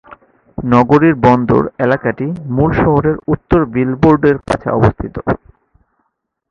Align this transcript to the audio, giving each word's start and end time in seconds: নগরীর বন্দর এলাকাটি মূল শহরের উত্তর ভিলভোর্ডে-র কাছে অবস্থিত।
নগরীর 0.57 1.15
বন্দর 1.25 1.63
এলাকাটি 1.77 2.25
মূল 2.55 2.69
শহরের 2.75 3.17
উত্তর 3.27 3.59
ভিলভোর্ডে-র 3.73 4.37
কাছে 4.47 4.67
অবস্থিত। 4.69 5.15